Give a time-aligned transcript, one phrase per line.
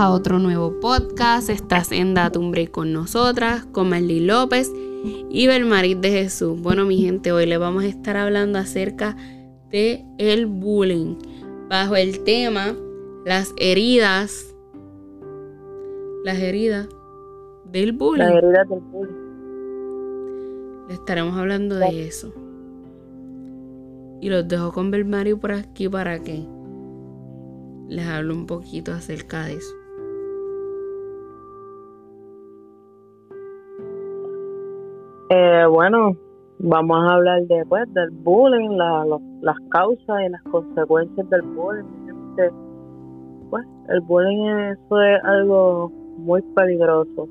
[0.00, 1.50] a otro nuevo podcast.
[1.50, 4.72] Estás en Datum Break con nosotras, con Marley López
[5.28, 6.58] y Belmarit de Jesús.
[6.58, 9.14] Bueno, mi gente, hoy le vamos a estar hablando acerca
[9.68, 11.16] de el bullying
[11.68, 12.74] bajo el tema
[13.26, 14.54] las heridas
[16.24, 16.88] las heridas
[17.66, 18.24] del bullying.
[18.24, 19.14] Las heridas del bullying.
[20.88, 22.32] Le estaremos hablando de eso.
[24.22, 26.46] Y los dejo con Belmario por aquí para que
[27.88, 29.79] les hable un poquito acerca de eso.
[35.32, 36.16] Eh, bueno,
[36.58, 38.76] vamos a hablar de, pues, del bullying,
[39.42, 41.84] las causas y las consecuencias del bullying.
[43.48, 45.88] Pues, el bullying eso es algo
[46.18, 47.28] muy peligroso.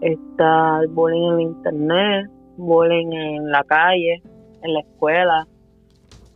[0.00, 4.22] Está el bullying en internet, bullying en la calle,
[4.62, 5.48] en la escuela,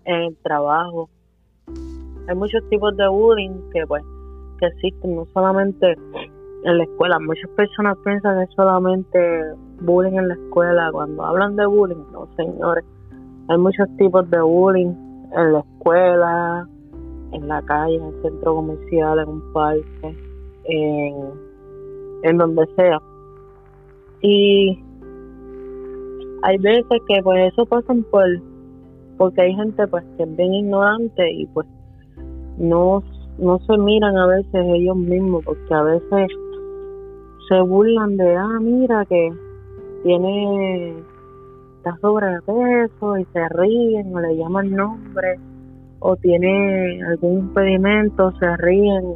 [0.05, 1.09] en el trabajo.
[2.27, 4.03] Hay muchos tipos de bullying que pues
[4.59, 5.97] que existen, no solamente
[6.65, 7.19] en la escuela.
[7.19, 9.19] Muchas personas piensan que solamente
[9.81, 10.91] bullying en la escuela.
[10.93, 12.85] Cuando hablan de bullying, no señores.
[13.49, 14.95] Hay muchos tipos de bullying
[15.37, 16.69] en la escuela,
[17.33, 20.17] en la calle, en el centro comercial, en un parque,
[20.65, 22.99] en, donde sea.
[24.23, 24.79] Y
[26.43, 28.25] hay veces que pues eso pasan por
[29.19, 31.67] porque hay gente pues que es bien ignorante y pues
[32.59, 33.03] no
[33.39, 36.29] no se miran a veces ellos mismos porque a veces
[37.49, 39.33] se burlan de ah mira que
[40.03, 40.95] tiene
[41.79, 45.39] está sobrepeso y se ríen o le llaman nombre
[46.01, 49.15] o tiene algún impedimento se ríen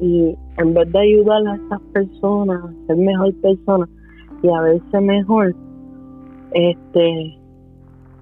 [0.00, 3.88] y en vez de ayudar a esas personas a ser mejor persona
[4.42, 5.54] y a verse mejor
[6.52, 7.38] este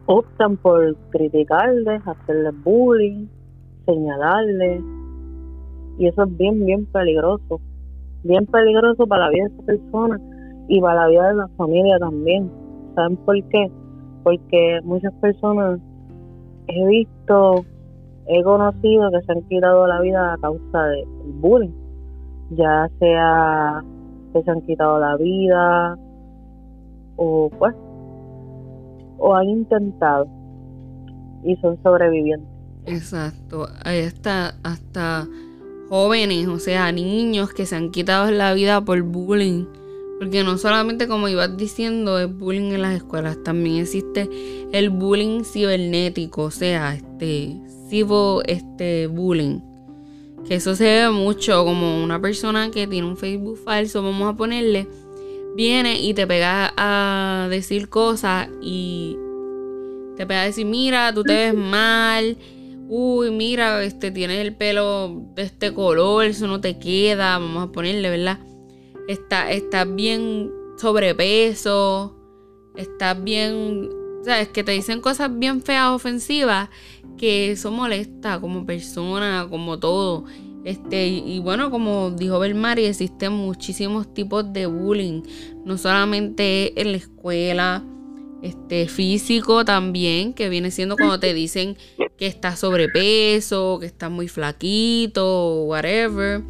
[0.07, 3.27] optan por criticarles, hacerles bullying,
[3.85, 4.83] señalarles.
[5.99, 7.61] Y eso es bien bien peligroso,
[8.27, 10.21] bien peligroso para la vida de esa persona
[10.69, 12.51] y para la vida de la familia también.
[12.95, 13.71] ¿Saben por qué?
[14.23, 15.81] Porque muchas personas
[16.69, 17.65] he visto,
[18.27, 21.07] he conocido que se han quitado la vida a causa del
[21.41, 21.73] bullying,
[22.51, 23.85] ya sea
[24.33, 25.99] que se han quitado la vida
[27.17, 27.75] o pues
[29.19, 30.27] o han intentado
[31.43, 32.49] y son sobrevivientes.
[32.87, 35.27] Exacto, ahí está hasta
[35.89, 39.67] jóvenes, o sea, niños que se han quitado la vida por bullying.
[40.19, 44.31] Porque no solamente, como ibas diciendo, es bullying en las escuelas, también existe
[44.73, 47.57] el bullying cibernético, o sea, este
[47.89, 49.61] cibo este bullying.
[50.47, 54.37] Que eso se ve mucho como una persona que tiene un Facebook falso, vamos a
[54.37, 54.87] ponerle,
[55.57, 59.19] viene y te pega a decir cosas y
[60.17, 62.37] te pega a decir, mira, tú te ves mal,
[62.89, 67.73] uy, mira, este tienes el pelo de este color, eso no te queda, vamos a
[67.73, 68.39] ponerle, ¿verdad?
[69.09, 72.17] Está, estás bien sobrepeso,
[72.77, 76.69] estás bien, o sea, es que te dicen cosas bien feas, ofensivas,
[77.17, 80.25] que eso molesta como persona, como todo.
[80.65, 85.23] Este, y, bueno, como dijo Belmari, existen muchísimos tipos de bullying,
[85.65, 87.85] no solamente en la escuela,
[88.43, 91.77] este, físico también, que viene siendo cuando te dicen
[92.17, 96.43] que estás sobrepeso, que estás muy flaquito, whatever.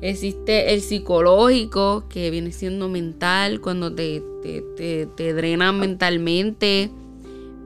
[0.00, 6.90] Existe el psicológico, que viene siendo mental, cuando te, te, te drenan mentalmente.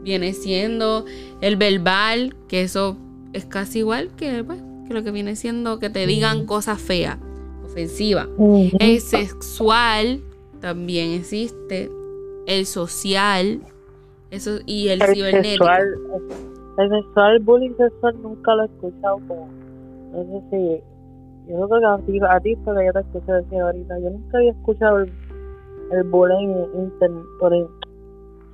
[0.03, 1.04] Viene siendo
[1.41, 2.97] el verbal, que eso
[3.32, 7.19] es casi igual que, pues, que lo que viene siendo que te digan cosas feas,
[7.65, 8.28] ofensivas.
[8.78, 10.22] El sexual
[10.60, 11.91] también existe.
[12.47, 13.61] El social.
[14.31, 15.65] Eso, y el, cibernético.
[15.65, 15.84] Sexual,
[16.79, 19.49] el sexual, bullying sexual nunca lo he escuchado como.
[20.12, 21.53] No sé si.
[21.53, 23.99] Yo creo que a ti, a ti porque yo te escuché decir ahorita.
[24.01, 26.91] Yo nunca había escuchado el, bullying
[27.39, 27.53] por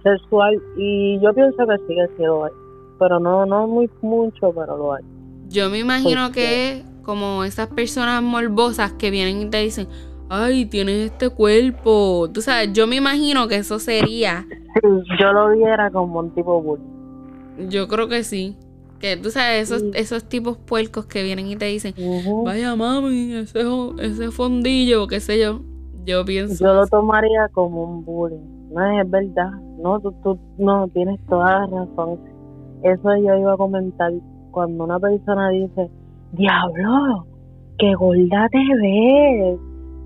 [0.03, 2.53] sexual y yo pienso que sí que sí lo hay.
[2.99, 5.05] Pero no, no muy mucho, pero lo hay.
[5.49, 9.89] Yo me imagino que es como esas personas morbosas que vienen y te dicen,
[10.33, 12.29] ay, tienes este cuerpo.
[12.33, 14.47] Tú sabes, yo me imagino que eso sería.
[15.21, 17.69] yo lo viera como un tipo bullying.
[17.69, 18.57] Yo creo que sí.
[18.99, 21.93] Que tú sabes, esos, esos tipos puercos que vienen y te dicen,
[22.45, 23.61] vaya mami, ese,
[23.99, 25.61] ese fondillo, qué sé yo.
[26.07, 26.65] Yo pienso.
[26.65, 28.73] Yo lo tomaría como un bullying.
[28.73, 29.51] No es verdad.
[29.83, 32.19] No, tú, tú no tienes toda la razón.
[32.83, 34.13] Eso yo iba a comentar
[34.51, 35.91] cuando una persona dice,
[36.33, 37.27] diablo,
[37.79, 39.59] qué gorda te ves,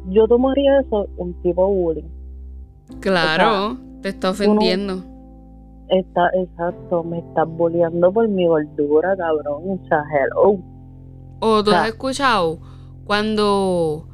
[0.08, 2.08] yo tomaría eso un tipo bullying.
[3.00, 5.03] Claro, te está ofendiendo.
[5.88, 10.58] está, exacto, me estás bulleando por mi gordura, cabrón, o sea, hello.
[11.41, 12.58] O tú has escuchado,
[13.05, 14.06] cuando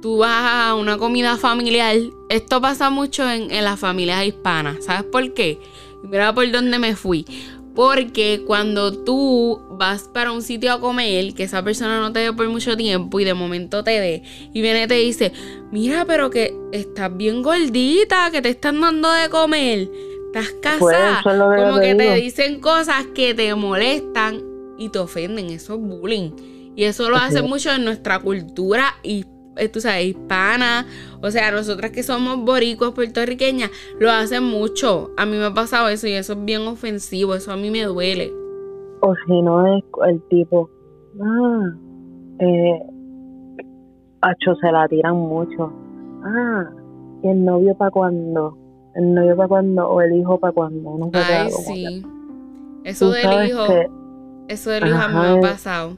[0.00, 1.96] tú vas a una comida familiar,
[2.28, 4.84] esto pasa mucho en, en las familias hispanas.
[4.84, 5.58] ¿Sabes por qué?
[6.02, 7.26] Mira por dónde me fui.
[7.74, 12.32] Porque cuando tú vas para un sitio a comer, que esa persona no te ve
[12.32, 14.22] por mucho tiempo y de momento te ve
[14.52, 15.32] y viene y te dice,
[15.70, 19.88] mira, pero que estás bien gordita, que te están dando de comer,
[20.26, 21.18] estás Pues, casada.
[21.18, 24.42] es que Como te que te dicen cosas que te molestan
[24.76, 25.50] y te ofenden.
[25.50, 26.32] Eso es bullying.
[26.76, 29.24] Y eso lo hace mucho en nuestra cultura y
[29.68, 30.86] tú sabes, hispana,
[31.22, 35.10] o sea, nosotras que somos boricuas puertorriqueñas, lo hacen mucho.
[35.16, 37.82] A mí me ha pasado eso y eso es bien ofensivo, eso a mí me
[37.84, 38.32] duele.
[39.02, 40.68] O si no es el tipo,
[41.20, 41.72] ah,
[42.40, 42.82] eh,
[44.22, 45.72] acho, se la tiran mucho.
[46.24, 46.64] Ah,
[47.22, 48.56] ¿y el novio para cuándo?
[48.94, 50.96] El novio para cuándo o el hijo para cuándo.
[50.98, 52.06] No queda Ay, que- sí.
[52.84, 53.86] Eso del hijo, que
[54.48, 55.96] eso del hijo a mí me ha pasado.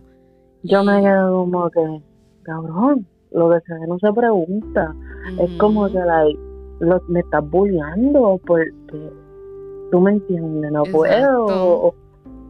[0.64, 2.02] yo me quedo como que,
[2.42, 4.94] cabrón, lo que se ve no se pregunta.
[5.38, 6.38] Es como que like,
[6.80, 8.70] lo- me estás bulleando porque
[9.90, 10.98] tú me entiendes, no Exacto.
[10.98, 11.94] puedo o, o,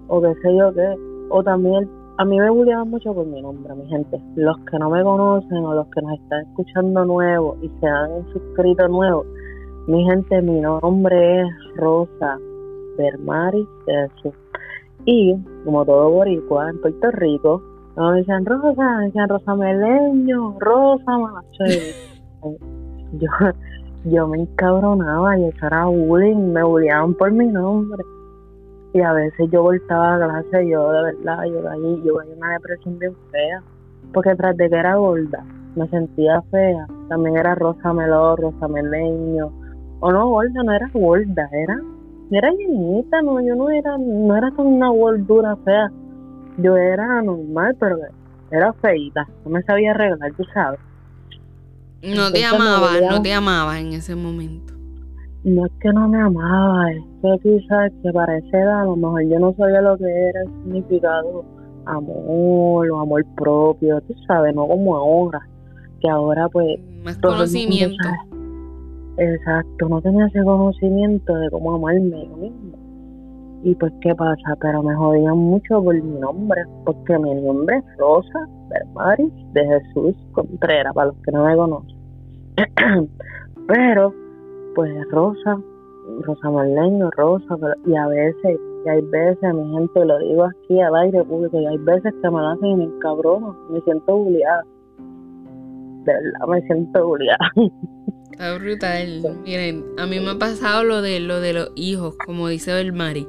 [0.09, 0.95] o qué sé yo qué.
[1.31, 1.89] O también,
[2.19, 4.21] a mí me bulleaban mucho por mi nombre, mi gente.
[4.37, 8.25] Los que no me conocen o los que nos están escuchando nuevos y se han
[8.33, 9.27] suscrito nuevos,
[9.87, 12.39] mi gente, mi nombre es Rosa
[12.99, 14.35] Bermaris de Jesús.
[15.07, 15.35] Y
[15.65, 17.63] como todo boricua en Puerto Rico,
[17.97, 21.65] no me decían Rosa, me decían Rosa Meleño, Rosa Macho.
[23.21, 23.29] Yo,
[24.05, 28.03] yo me encabronaba y eso era bullying, me bulleaban por mi nombre.
[28.95, 32.53] Y a veces yo voltaba a clase, yo de verdad, yo caí, yo caí una
[32.53, 33.63] depresión bien fea.
[34.13, 35.45] Porque tras de que era gorda,
[35.77, 36.87] me sentía fea.
[37.09, 39.53] También era Rosa Meló, Rosa Meleño.
[40.01, 41.81] O no gorda, no era gorda, era,
[42.31, 45.91] era llenita, no, yo no era, no era tan una gordura fea.
[46.59, 47.99] Yo era normal, pero
[48.51, 50.81] era feita, no me sabía arreglar, tú sabes.
[52.03, 54.75] No te Entonces amaba, no te amaba en ese momento.
[55.45, 58.97] No es que no me amaba, es que quizás que para esa edad a lo
[58.97, 61.45] mejor yo no sabía lo que era el significado
[61.87, 65.41] amor o amor propio, tú sabes, no como ahora,
[66.01, 68.09] que ahora pues Más mundo conocimiento.
[69.17, 72.72] Exacto, no tenía ese conocimiento de cómo amarme yo mismo.
[73.65, 74.57] Y pues, ¿qué pasa?
[74.61, 80.15] Pero me jodían mucho por mi nombre, porque mi nombre es Rosa Bermaris de Jesús
[80.33, 81.97] Contreras, para los que no me conocen.
[83.69, 84.13] Pero,
[84.75, 85.61] pues Rosa,
[86.23, 90.81] Rosa Marleño, Rosa, pero- y a veces, y hay veces, mi gente, lo digo aquí
[90.81, 94.17] al aire público, y hay veces que me lo hacen y me encabrono, me siento
[94.17, 94.65] bulliada.
[96.05, 97.39] De verdad, me siento bulliada.
[98.33, 99.39] Está brutal.
[99.45, 103.27] Miren, a mí me ha pasado lo de lo de los hijos, como dice Belmari.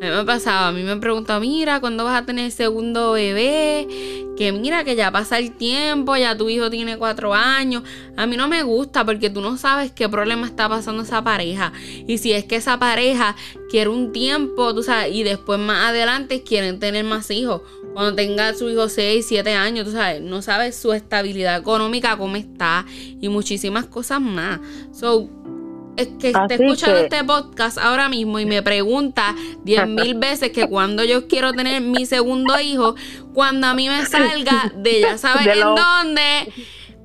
[0.00, 2.46] A mí me ha pasado, a mí me han preguntado, mira, ¿cuándo vas a tener
[2.46, 3.86] el segundo bebé?
[4.34, 7.82] Que mira, que ya pasa el tiempo, ya tu hijo tiene cuatro años.
[8.16, 11.74] A mí no me gusta porque tú no sabes qué problema está pasando esa pareja.
[12.06, 13.36] Y si es que esa pareja
[13.68, 17.60] quiere un tiempo, tú sabes, y después más adelante quieren tener más hijos.
[17.92, 22.36] Cuando tenga su hijo 6, 7 años, tú sabes, no sabes su estabilidad económica, cómo
[22.36, 22.86] está
[23.20, 24.60] y muchísimas cosas más.
[24.92, 25.28] So,
[26.18, 30.66] que esté escuchando que- este podcast ahora mismo y me pregunta 10 mil veces que
[30.68, 32.94] cuando yo quiero tener mi segundo hijo,
[33.34, 36.52] cuando a mí me salga de ya sabes De en lo- dónde,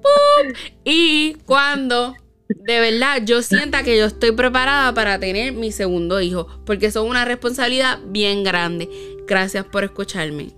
[0.01, 0.53] ¡pum!
[0.83, 2.15] y cuando
[2.47, 6.95] de verdad yo sienta que yo estoy preparada para tener mi segundo hijo, porque es
[6.95, 8.89] una responsabilidad bien grande.
[9.27, 10.49] Gracias por escucharme.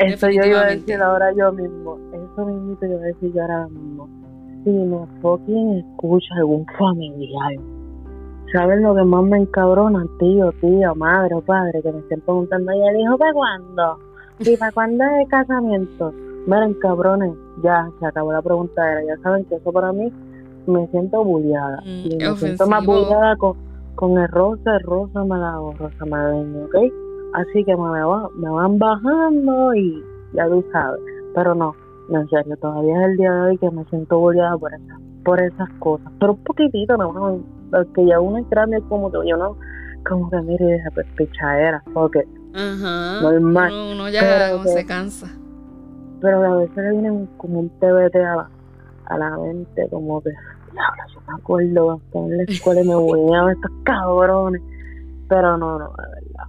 [0.00, 2.00] Eso yo iba a decir ahora yo mismo.
[2.12, 4.08] Eso mismo te iba a decir yo ahora mismo.
[4.64, 7.52] Si me fucking escucha algún familiar,
[8.52, 10.04] ¿sabes lo que más me encabrona?
[10.18, 13.98] Tío, tío, madre o padre, que me estén preguntando, ¿y el hijo para cuándo?
[14.40, 16.12] ¿Y para cuándo es el casamiento?
[16.46, 19.02] Miren, cabrones, ya se acabó la preguntadera.
[19.06, 20.12] Ya saben que eso para mí
[20.66, 21.82] me siento bulliada.
[21.84, 23.56] Mm, y me siento más bulliada con,
[23.94, 26.74] con el rosa, el rosa me la hago, rosa me ¿ok?
[27.34, 30.02] Así que me, va- me van bajando y
[30.34, 31.00] ya tú sabes.
[31.34, 31.74] Pero no,
[32.08, 34.98] no, en serio, todavía es el día de hoy que me siento bulliada por esas,
[35.24, 36.12] por esas cosas.
[36.20, 39.56] Pero un poquitito, no, porque ya uno es grande como que yo no,
[40.08, 43.20] como que mire esa pichadera, porque Ajá.
[43.22, 43.72] Normal.
[43.92, 45.26] Uno, ya Pero que- se cansa.
[46.20, 48.50] pero a veces le viene un- como un TBT a la,
[49.06, 50.30] a la mente, como que,
[50.72, 54.62] diablo, yo me acuerdo que en la escuela y me bulleaban estos cabrones.
[55.28, 56.44] Pero no, no, de verdad.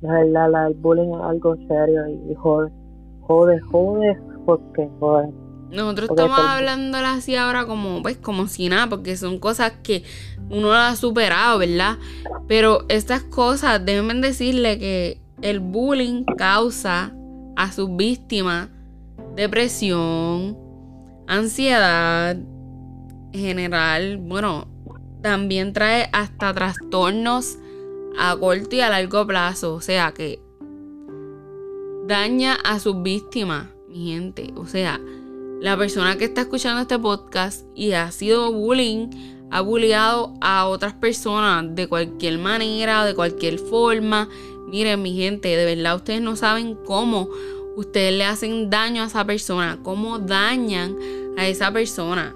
[0.00, 2.70] De verdad, la, el bullying es algo serio y jode,
[3.22, 4.16] jode, jode,
[4.48, 4.88] porque.
[5.70, 10.02] Nosotros Porque estamos hablando así ahora como pues como si nada, porque son cosas que
[10.48, 11.98] uno las ha superado, ¿verdad?
[12.46, 17.12] Pero estas cosas deben decirle que el bullying causa
[17.56, 18.70] a sus víctimas
[19.36, 20.56] depresión,
[21.26, 22.34] ansiedad
[23.34, 24.66] general, bueno,
[25.20, 27.58] también trae hasta trastornos
[28.18, 29.74] a corto y a largo plazo.
[29.74, 30.40] O sea que
[32.06, 34.52] daña a sus víctimas, mi gente.
[34.56, 35.00] O sea,
[35.60, 39.08] la persona que está escuchando este podcast y ha sido bullying,
[39.50, 44.28] ha bulleado a otras personas de cualquier manera, de cualquier forma.
[44.68, 47.28] Miren, mi gente, de verdad ustedes no saben cómo
[47.76, 50.96] ustedes le hacen daño a esa persona, cómo dañan
[51.36, 52.34] a esa persona.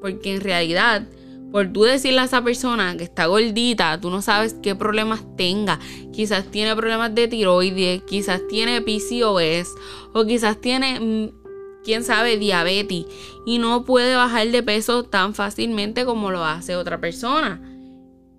[0.00, 1.06] Porque en realidad
[1.52, 5.78] por tú decirle a esa persona que está gordita, tú no sabes qué problemas tenga.
[6.12, 9.74] Quizás tiene problemas de tiroides, quizás tiene PCOS
[10.14, 11.30] o quizás tiene, mm,
[11.84, 13.04] quién sabe, diabetes
[13.44, 17.60] y no puede bajar de peso tan fácilmente como lo hace otra persona.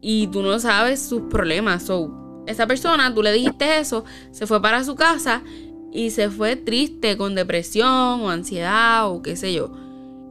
[0.01, 1.83] Y tú no sabes sus problemas.
[1.83, 2.11] So,
[2.47, 5.43] esa persona, tú le dijiste eso, se fue para su casa
[5.91, 9.71] y se fue triste con depresión o ansiedad o qué sé yo.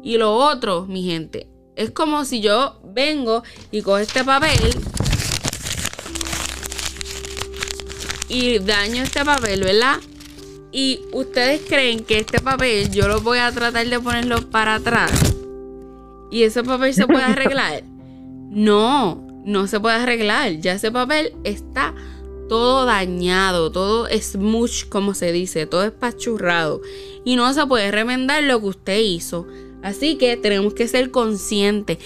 [0.03, 4.75] Y lo otro, mi gente, es como si yo vengo y cojo este papel
[8.29, 9.99] y daño este papel, ¿verdad?
[10.71, 15.11] Y ustedes creen que este papel yo lo voy a tratar de ponerlo para atrás
[16.33, 17.85] y ese papel se puede arreglar.
[18.51, 20.53] No, no se puede arreglar.
[20.61, 21.95] Ya ese papel está
[22.49, 26.81] todo dañado, todo smooch, como se dice, todo espachurrado.
[27.25, 29.47] Y no se puede remendar lo que usted hizo.
[29.83, 31.99] Así que tenemos que ser conscientes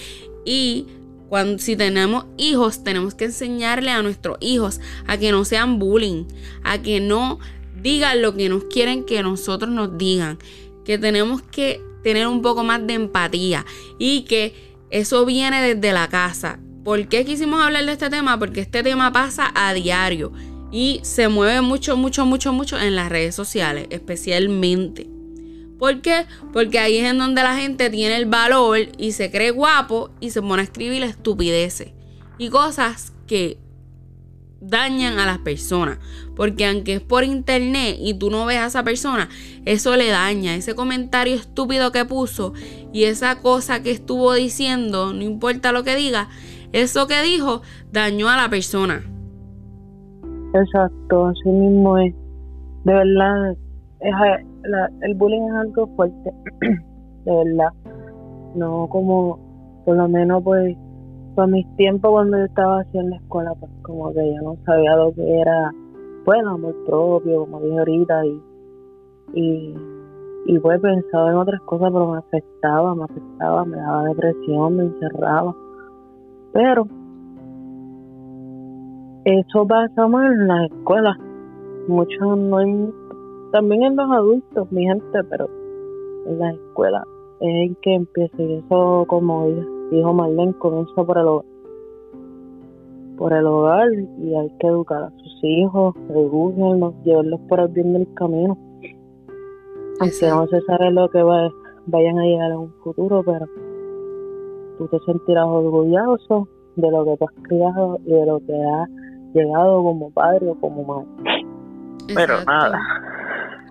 [0.45, 0.87] y
[1.29, 6.25] cuando, si tenemos hijos, tenemos que enseñarle a nuestros hijos a que no sean bullying,
[6.63, 7.39] a que no
[7.81, 10.39] digan lo que nos quieren que nosotros nos digan,
[10.85, 13.65] que tenemos que tener un poco más de empatía
[13.99, 14.53] y que
[14.89, 16.59] eso viene desde la casa.
[16.83, 18.39] ¿Por qué quisimos hablar de este tema?
[18.39, 20.31] Porque este tema pasa a diario
[20.71, 25.16] y se mueve mucho, mucho, mucho, mucho en las redes sociales, especialmente.
[25.77, 26.25] ¿Por qué?
[26.53, 30.31] Porque ahí es en donde la gente tiene el valor y se cree guapo y
[30.31, 31.93] se pone a escribir estupideces
[32.37, 33.59] y cosas que
[34.59, 35.99] dañan a las personas.
[36.35, 39.29] Porque aunque es por internet y tú no ves a esa persona,
[39.65, 40.55] eso le daña.
[40.55, 42.53] Ese comentario estúpido que puso
[42.93, 46.29] y esa cosa que estuvo diciendo, no importa lo que diga,
[46.73, 49.03] eso que dijo dañó a la persona.
[50.53, 52.13] Exacto, así mismo es.
[52.83, 53.51] De verdad,
[53.99, 54.13] es,
[55.01, 56.33] el bullying es algo fuerte,
[57.25, 57.71] de verdad.
[58.55, 59.39] No como,
[59.85, 60.75] por lo menos, pues,
[61.35, 64.57] por mis tiempos cuando yo estaba así en la escuela, pues, como que yo no
[64.65, 65.71] sabía lo que era,
[66.25, 68.41] pues, el amor propio, como dije ahorita, y,
[69.33, 69.75] y,
[70.47, 74.83] y pues pensaba en otras cosas, pero me afectaba, me afectaba, me daba depresión, me
[74.83, 75.55] encerraba.
[76.53, 76.87] Pero,
[79.25, 81.17] eso pasa más en la escuela.
[81.89, 82.61] Muchos no
[83.51, 85.49] también en los adultos, mi gente, pero
[86.25, 87.03] en la escuela
[87.39, 89.47] es en que empieza y eso, como
[89.91, 91.45] dijo Marlene, comienza por el hogar.
[93.17, 93.89] Por el hogar
[94.19, 98.57] y hay que educar a sus hijos, educarlos, llevarlos por el bien del camino.
[99.99, 103.45] Aunque no se sabe lo que vayan a llegar en un futuro, pero
[104.77, 108.89] tú te sentirás orgulloso de lo que tú has criado y de lo que has
[109.33, 111.07] llegado como padre o como madre.
[112.13, 112.79] Pero nada.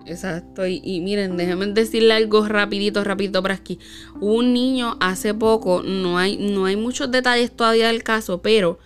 [0.07, 3.77] Exacto, y, miren, déjenme decirle algo rapidito, rapidito por aquí.
[4.21, 8.79] un niño hace poco, no hay, no hay muchos detalles todavía del caso, pero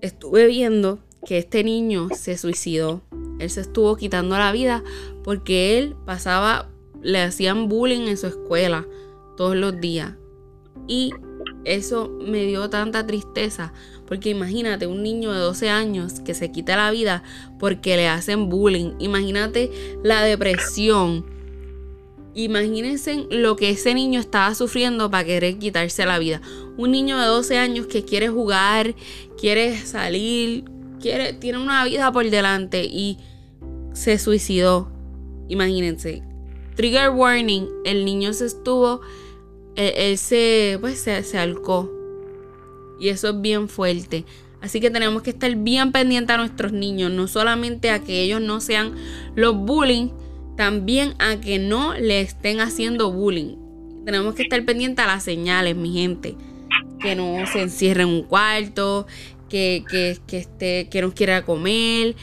[0.00, 3.02] estuve viendo que este niño se suicidó.
[3.38, 4.82] Él se estuvo quitando la vida
[5.22, 6.70] porque él pasaba,
[7.02, 8.86] le hacían bullying en su escuela
[9.36, 10.14] todos los días.
[10.86, 11.12] Y
[11.74, 13.72] eso me dio tanta tristeza
[14.08, 17.22] porque imagínate un niño de 12 años que se quita la vida
[17.58, 18.92] porque le hacen bullying.
[18.98, 19.70] Imagínate
[20.02, 21.26] la depresión.
[22.34, 26.40] Imagínense lo que ese niño estaba sufriendo para querer quitarse la vida.
[26.78, 28.94] Un niño de 12 años que quiere jugar,
[29.38, 30.64] quiere salir,
[31.02, 33.18] quiere, tiene una vida por delante y
[33.92, 34.90] se suicidó.
[35.48, 36.22] Imagínense.
[36.76, 39.00] Trigger warning, el niño se estuvo,
[39.78, 41.90] él, se, pues se, se alcó
[42.98, 44.24] y eso es bien fuerte.
[44.60, 48.40] Así que tenemos que estar bien pendientes a nuestros niños, no solamente a que ellos
[48.40, 48.94] no sean
[49.36, 50.08] los bullying,
[50.56, 53.56] también a que no le estén haciendo bullying.
[54.04, 56.34] Tenemos que estar pendientes a las señales, mi gente.
[56.98, 59.06] Que no se encierre en un cuarto,
[59.48, 62.16] que, que, que, esté, que no quiera comer,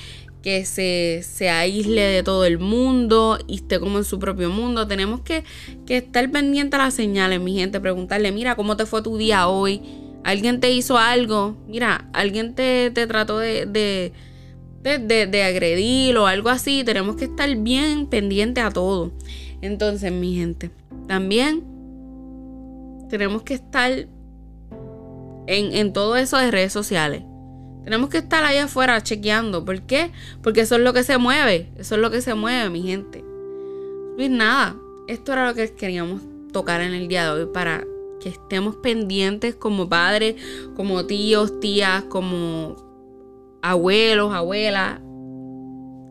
[0.45, 4.87] que se, se, aísle de todo el mundo y esté como en su propio mundo.
[4.87, 5.43] Tenemos que,
[5.87, 7.79] que estar pendientes a las señales, mi gente.
[7.79, 9.81] Preguntarle, mira, ¿cómo te fue tu día hoy?
[10.23, 14.11] alguien te hizo algo, mira, alguien te, trató de, de,
[15.27, 19.13] de, agredir o algo así, tenemos que estar bien pendiente a todo.
[19.61, 20.69] Entonces, mi gente,
[21.07, 21.63] también
[23.09, 24.07] tenemos que estar en,
[25.47, 27.23] en todo eso de redes sociales.
[27.85, 29.63] Tenemos que estar ahí afuera chequeando.
[29.63, 30.11] ¿Por qué?
[30.41, 31.69] Porque eso es lo que se mueve.
[31.77, 33.23] Eso es lo que se mueve, mi gente.
[34.15, 34.75] Pues nada,
[35.07, 37.85] esto era lo que queríamos tocar en el día de hoy para
[38.19, 40.35] que estemos pendientes como padres,
[40.75, 42.75] como tíos, tías, como
[43.61, 44.99] abuelos, abuelas.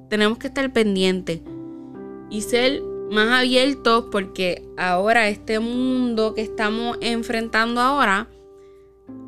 [0.08, 1.40] Tenemos que estar pendientes
[2.30, 8.28] y ser más abiertos porque ahora este mundo que estamos enfrentando ahora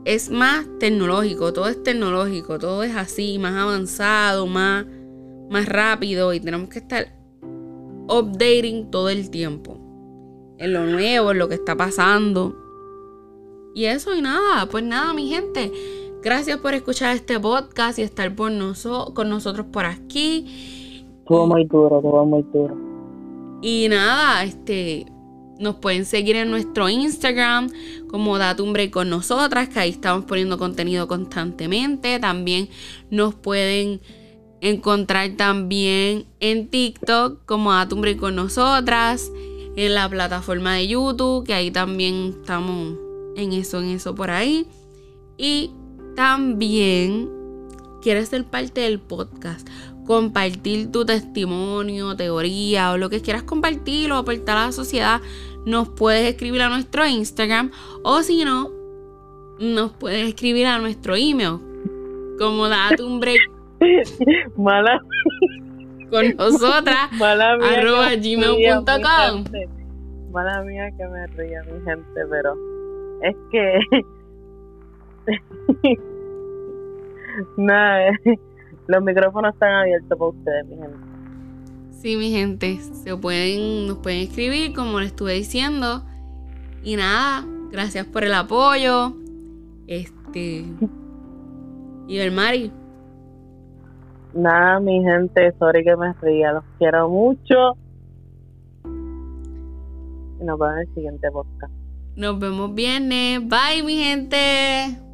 [0.05, 4.87] es más tecnológico, todo es tecnológico, todo es así, más avanzado, más,
[5.51, 7.09] más rápido y tenemos que estar
[8.09, 9.79] updating todo el tiempo.
[10.59, 12.57] En lo nuevo, en lo que está pasando.
[13.75, 15.73] Y eso y nada, pues nada, mi gente.
[16.23, 18.53] Gracias por escuchar este podcast y estar por
[19.13, 21.05] con nosotros por aquí.
[21.27, 22.77] Todo muy duro, todo muy duro.
[23.61, 25.07] Y nada, este,
[25.59, 27.71] nos pueden seguir en nuestro Instagram
[28.09, 32.19] como Break con nosotras, que ahí estamos poniendo contenido constantemente.
[32.19, 32.69] También
[33.11, 34.01] nos pueden
[34.61, 39.31] encontrar también en TikTok como Break con nosotras,
[39.77, 42.95] en la plataforma de YouTube, que ahí también estamos
[43.37, 44.67] en eso, en eso por ahí.
[45.37, 45.71] Y
[46.15, 47.31] también
[48.03, 49.69] quieres ser parte del podcast
[50.07, 55.21] compartir tu testimonio, teoría o lo que quieras compartir o aportar a la sociedad,
[55.65, 57.71] nos puedes escribir a nuestro Instagram
[58.03, 58.71] o si no,
[59.59, 61.59] nos puedes escribir a nuestro email.
[62.39, 63.41] Como date un break.
[64.57, 65.01] Mala.
[66.11, 67.11] Con nosotras.
[67.19, 69.45] Mala mía arroba gmail.com.
[70.33, 72.55] Mala mía que me ría mi gente, pero
[73.23, 73.81] es que.
[77.57, 78.13] Nada,
[78.87, 80.99] los micrófonos están abiertos para ustedes, mi gente.
[81.91, 86.05] Sí, mi gente, se pueden, nos pueden escribir, como les estuve diciendo.
[86.85, 89.15] Y nada, gracias por el apoyo.
[89.87, 90.65] Este.
[92.09, 92.71] Y el Mari.
[94.33, 97.77] Nada, mi gente, sorry que me ría, los quiero mucho.
[100.41, 101.73] Y nos vemos en el siguiente podcast.
[102.15, 103.41] Nos vemos viernes.
[103.41, 105.06] Bye, mi gente.